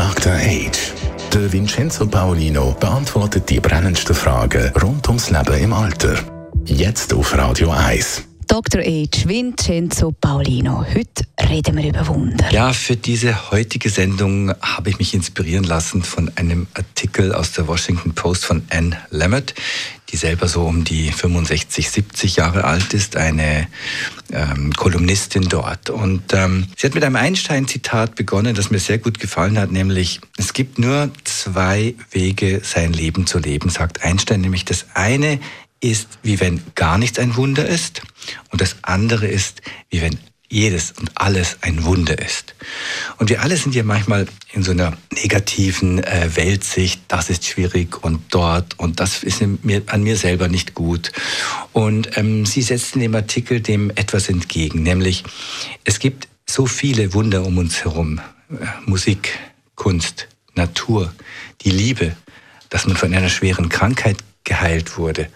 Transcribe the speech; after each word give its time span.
Dr. 0.00 0.32
Age. 0.32 0.94
Der 1.30 1.52
Vincenzo 1.52 2.06
Paolino 2.06 2.74
beantwortet 2.80 3.50
die 3.50 3.60
brennendsten 3.60 4.14
Fragen 4.14 4.72
rund 4.82 5.06
ums 5.08 5.28
Leben 5.28 5.62
im 5.62 5.74
Alter. 5.74 6.14
Jetzt 6.64 7.12
auf 7.12 7.36
Radio 7.36 7.68
1. 7.68 8.22
Dr. 8.48 8.80
H. 8.80 9.28
Vincenzo 9.28 10.10
Paolino. 10.18 10.86
Heute 10.94 11.24
reden 11.50 11.76
wir 11.76 11.88
über 11.88 12.06
Wunder. 12.06 12.50
Ja, 12.52 12.72
für 12.72 12.96
diese 12.96 13.50
heutige 13.50 13.90
Sendung 13.90 14.54
habe 14.62 14.88
ich 14.88 14.98
mich 14.98 15.14
inspirieren 15.14 15.64
lassen 15.64 16.02
von 16.02 16.30
einem 16.36 16.68
Artikel 16.74 17.34
aus 17.34 17.52
der 17.52 17.66
Washington 17.66 18.14
Post 18.14 18.44
von 18.44 18.62
Anne 18.70 18.96
Lamott, 19.10 19.54
die 20.10 20.16
selber 20.16 20.46
so 20.46 20.62
um 20.62 20.84
die 20.84 21.10
65, 21.10 21.90
70 21.90 22.36
Jahre 22.36 22.64
alt 22.64 22.94
ist, 22.94 23.16
eine 23.16 23.66
ähm, 24.32 24.72
Kolumnistin 24.72 25.48
dort. 25.48 25.90
Und 25.90 26.32
ähm, 26.32 26.68
sie 26.76 26.86
hat 26.86 26.94
mit 26.94 27.04
einem 27.04 27.16
Einstein-Zitat 27.16 28.14
begonnen, 28.14 28.54
das 28.54 28.70
mir 28.70 28.78
sehr 28.78 28.98
gut 28.98 29.18
gefallen 29.18 29.58
hat, 29.58 29.72
nämlich, 29.72 30.20
es 30.38 30.52
gibt 30.52 30.78
nur 30.78 31.10
zwei 31.24 31.94
Wege, 32.12 32.60
sein 32.62 32.92
Leben 32.92 33.26
zu 33.26 33.38
leben, 33.38 33.70
sagt 33.70 34.04
Einstein, 34.04 34.40
nämlich 34.40 34.64
das 34.64 34.86
eine 34.94 35.40
ist, 35.80 36.18
wie 36.22 36.38
wenn 36.40 36.62
gar 36.74 36.98
nichts 36.98 37.18
ein 37.18 37.36
Wunder 37.36 37.66
ist. 37.66 38.02
Und 38.50 38.60
das 38.60 38.76
andere 38.82 39.26
ist, 39.26 39.62
wie 39.88 40.02
wenn 40.02 40.18
jedes 40.50 40.92
und 40.92 41.12
alles 41.14 41.58
ein 41.60 41.84
Wunder 41.84 42.18
ist. 42.18 42.54
Und 43.18 43.30
wir 43.30 43.40
alle 43.40 43.56
sind 43.56 43.74
ja 43.74 43.84
manchmal 43.84 44.26
in 44.52 44.64
so 44.64 44.72
einer 44.72 44.96
negativen 45.14 46.02
äh, 46.02 46.28
Weltsicht, 46.34 47.00
das 47.08 47.30
ist 47.30 47.46
schwierig 47.46 48.02
und 48.02 48.20
dort 48.30 48.78
und 48.78 48.98
das 48.98 49.22
ist 49.22 49.40
mir, 49.62 49.82
an 49.86 50.02
mir 50.02 50.16
selber 50.16 50.48
nicht 50.48 50.74
gut. 50.74 51.12
Und 51.72 52.18
ähm, 52.18 52.44
sie 52.44 52.62
setzt 52.62 52.96
in 52.96 53.02
dem 53.02 53.14
Artikel 53.14 53.60
dem 53.60 53.90
etwas 53.90 54.28
entgegen, 54.28 54.82
nämlich 54.82 55.22
es 55.84 56.00
gibt 56.00 56.28
so 56.48 56.66
viele 56.66 57.14
Wunder 57.14 57.46
um 57.46 57.56
uns 57.58 57.84
herum. 57.84 58.20
Äh, 58.50 58.66
Musik, 58.86 59.38
Kunst, 59.76 60.26
Natur, 60.56 61.14
die 61.62 61.70
Liebe, 61.70 62.16
dass 62.70 62.86
man 62.88 62.96
von 62.96 63.14
einer 63.14 63.30
schweren 63.30 63.68
Krankheit 63.68 64.18
geheilt 64.42 64.98
wurde. 64.98 65.28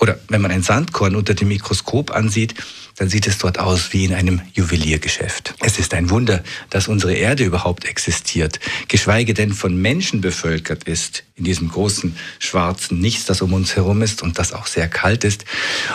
Oder 0.00 0.18
wenn 0.28 0.40
man 0.40 0.50
ein 0.50 0.62
Sandkorn 0.62 1.14
unter 1.14 1.34
dem 1.34 1.48
Mikroskop 1.48 2.10
ansieht, 2.10 2.54
dann 2.96 3.08
sieht 3.08 3.26
es 3.26 3.38
dort 3.38 3.58
aus 3.58 3.92
wie 3.92 4.04
in 4.04 4.14
einem 4.14 4.40
Juweliergeschäft. 4.54 5.54
Es 5.60 5.78
ist 5.78 5.94
ein 5.94 6.10
Wunder, 6.10 6.42
dass 6.70 6.88
unsere 6.88 7.14
Erde 7.14 7.44
überhaupt 7.44 7.84
existiert, 7.84 8.58
geschweige 8.88 9.34
denn 9.34 9.52
von 9.52 9.80
Menschen 9.80 10.20
bevölkert 10.20 10.84
ist, 10.84 11.24
in 11.34 11.44
diesem 11.44 11.68
großen 11.68 12.16
schwarzen 12.38 12.98
Nichts, 12.98 13.26
das 13.26 13.42
um 13.42 13.52
uns 13.52 13.76
herum 13.76 14.00
ist 14.00 14.22
und 14.22 14.38
das 14.38 14.52
auch 14.52 14.66
sehr 14.66 14.88
kalt 14.88 15.24
ist. 15.24 15.44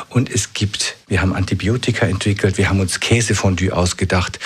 Und 0.10 0.30
es 0.30 0.54
gibt, 0.54 0.96
wir 1.08 1.22
haben 1.22 1.34
Antibiotika 1.34 2.06
entwickelt, 2.06 2.58
wir 2.60 2.70
haben 2.70 2.80
uns 2.80 3.00
Käsefondue 3.00 3.72
ausgedacht, 3.72 4.40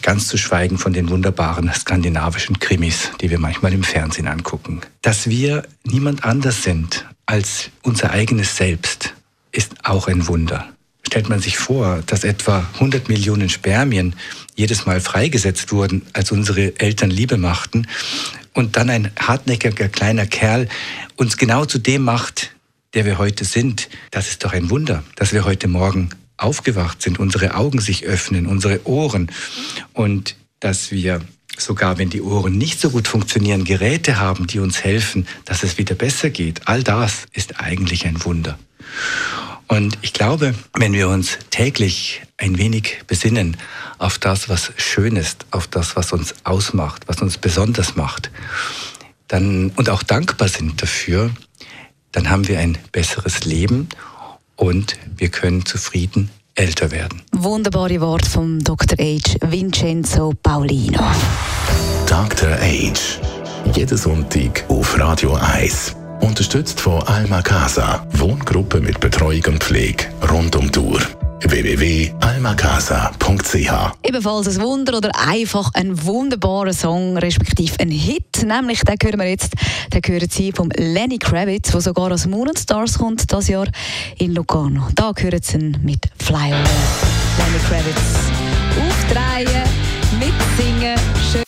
ganz 0.00 0.26
zu 0.26 0.38
schweigen 0.38 0.78
von 0.78 0.94
den 0.94 1.10
wunderbaren 1.10 1.70
skandinavischen 1.74 2.58
Krimis, 2.58 3.10
die 3.20 3.30
wir 3.30 3.38
manchmal 3.38 3.74
im 3.74 3.84
Fernsehen 3.84 4.28
angucken. 4.28 4.80
Dass 5.02 5.28
wir 5.28 5.64
niemand 5.84 6.24
anders 6.24 6.62
sind 6.62 7.06
als 7.26 7.70
unser 7.82 8.10
eigenes 8.10 8.56
Selbst 8.56 9.14
ist 9.52 9.74
auch 9.84 10.08
ein 10.08 10.28
Wunder. 10.28 10.72
Stellt 11.08 11.30
man 11.30 11.40
sich 11.40 11.56
vor, 11.56 12.02
dass 12.04 12.22
etwa 12.22 12.68
100 12.74 13.08
Millionen 13.08 13.48
Spermien 13.48 14.14
jedes 14.56 14.84
Mal 14.84 15.00
freigesetzt 15.00 15.72
wurden, 15.72 16.02
als 16.12 16.30
unsere 16.32 16.78
Eltern 16.78 17.08
Liebe 17.08 17.38
machten, 17.38 17.86
und 18.52 18.76
dann 18.76 18.90
ein 18.90 19.10
hartnäckiger 19.18 19.88
kleiner 19.88 20.26
Kerl 20.26 20.68
uns 21.16 21.38
genau 21.38 21.64
zu 21.64 21.78
dem 21.78 22.02
macht, 22.02 22.50
der 22.92 23.06
wir 23.06 23.16
heute 23.16 23.46
sind, 23.46 23.88
das 24.10 24.28
ist 24.28 24.44
doch 24.44 24.52
ein 24.52 24.68
Wunder, 24.68 25.02
dass 25.16 25.32
wir 25.32 25.46
heute 25.46 25.66
Morgen 25.66 26.10
aufgewacht 26.36 27.00
sind, 27.00 27.18
unsere 27.18 27.54
Augen 27.54 27.80
sich 27.80 28.04
öffnen, 28.04 28.46
unsere 28.46 28.86
Ohren 28.86 29.32
und 29.94 30.36
dass 30.60 30.90
wir 30.90 31.22
sogar 31.56 31.96
wenn 31.96 32.10
die 32.10 32.20
Ohren 32.20 32.58
nicht 32.58 32.80
so 32.80 32.90
gut 32.90 33.08
funktionieren, 33.08 33.64
Geräte 33.64 34.18
haben, 34.18 34.46
die 34.46 34.58
uns 34.58 34.84
helfen, 34.84 35.26
dass 35.46 35.62
es 35.62 35.78
wieder 35.78 35.94
besser 35.94 36.28
geht. 36.28 36.68
All 36.68 36.82
das 36.82 37.24
ist 37.32 37.60
eigentlich 37.60 38.04
ein 38.04 38.22
Wunder. 38.26 38.58
Und 39.68 39.98
ich 40.00 40.14
glaube, 40.14 40.54
wenn 40.74 40.92
wir 40.94 41.08
uns 41.08 41.38
täglich 41.50 42.22
ein 42.38 42.56
wenig 42.56 43.02
besinnen 43.06 43.56
auf 43.98 44.18
das, 44.18 44.48
was 44.48 44.72
schön 44.76 45.16
ist, 45.16 45.46
auf 45.50 45.66
das, 45.66 45.94
was 45.94 46.12
uns 46.12 46.34
ausmacht, 46.44 47.02
was 47.06 47.20
uns 47.20 47.36
besonders 47.36 47.94
macht, 47.94 48.30
dann, 49.28 49.70
und 49.76 49.90
auch 49.90 50.02
dankbar 50.02 50.48
sind 50.48 50.80
dafür, 50.80 51.30
dann 52.12 52.30
haben 52.30 52.48
wir 52.48 52.58
ein 52.58 52.78
besseres 52.92 53.44
Leben 53.44 53.88
und 54.56 54.96
wir 55.16 55.28
können 55.28 55.66
zufrieden 55.66 56.30
älter 56.54 56.90
werden. 56.90 57.22
Wunderbare 57.32 58.00
Wort 58.00 58.26
vom 58.26 58.64
Dr. 58.64 58.98
H. 58.98 59.36
Vincenzo 59.42 60.32
Paulino. 60.42 61.00
Dr. 62.06 62.56
H. 62.58 62.92
Jeden 63.74 63.98
Sonntag 63.98 64.64
auf 64.68 64.98
Radio 64.98 65.34
1. 65.34 65.94
Unterstützt 66.28 66.78
von 66.78 67.02
Alma 67.04 67.40
Casa. 67.40 68.06
Wohngruppe 68.12 68.80
mit 68.80 69.00
Betreuung 69.00 69.44
und 69.46 69.64
Pflege 69.64 70.04
rund 70.30 70.54
um 70.56 70.70
die 70.70 70.78
Uhr 70.78 71.00
www.almacasa.ch 71.40 73.72
Ebenfalls 74.02 74.48
ein 74.48 74.60
Wunder 74.62 74.98
oder 74.98 75.10
einfach 75.26 75.70
ein 75.72 76.04
wunderbarer 76.04 76.74
Song, 76.74 77.16
respektive 77.16 77.80
ein 77.80 77.90
Hit. 77.90 78.44
Nämlich, 78.44 78.82
den 78.82 78.96
hören 79.02 79.20
wir 79.20 79.30
jetzt, 79.30 79.54
den 79.90 80.02
hören 80.04 80.28
Sie 80.30 80.52
vom 80.52 80.68
Lenny 80.76 81.16
Kravitz, 81.16 81.70
der 81.70 81.80
sogar 81.80 82.12
aus 82.12 82.26
Moon 82.26 82.50
Stars 82.54 82.98
kommt, 82.98 83.32
das 83.32 83.48
Jahr 83.48 83.68
in 84.18 84.34
Locarno. 84.34 84.88
Da 84.94 85.14
hören 85.16 85.40
Sie 85.42 85.56
ihn 85.56 85.78
mit 85.82 86.10
Fly. 86.22 86.50
Lenny 86.50 87.58
Kravitz. 87.70 88.02
Aufdrehen, 88.86 89.62
mitsingen, 90.20 90.98
schön. 91.32 91.47